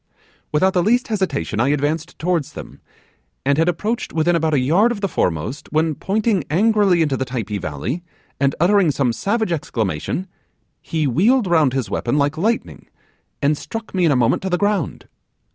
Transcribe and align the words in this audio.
'Without 0.51 0.73
the 0.73 0.81
least 0.81 1.09
hesitation 1.09 1.59
I 1.59 1.67
advanced 1.67 2.17
towards 2.17 2.53
them, 2.53 2.81
and 3.45 3.59
had 3.59 3.69
approached 3.69 4.11
within 4.13 4.35
about 4.35 4.55
a 4.55 4.59
yard 4.59 4.91
of 4.91 4.99
the 4.99 5.07
foremost, 5.07 5.71
when, 5.71 5.93
pointing 5.93 6.43
angrily 6.49 7.03
into 7.03 7.15
the 7.15 7.23
Typee 7.23 7.59
valley, 7.61 8.01
and 8.39 8.55
uttering 8.59 8.89
some 8.89 9.13
savage 9.13 9.51
exclamation, 9.51 10.25
he 10.81 11.05
wheeled 11.05 11.45
round 11.45 11.73
his 11.73 11.91
weapon 11.91 12.17
like 12.17 12.35
lightning, 12.35 12.87
and 13.43 13.55
struck 13.59 13.93
me 13.93 14.03
in 14.03 14.11
a 14.11 14.15
moment 14.15 14.41
to 14.41 14.49
the 14.49 14.57
ground. 14.57 15.07